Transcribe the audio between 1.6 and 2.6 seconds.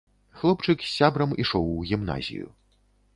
у гімназію.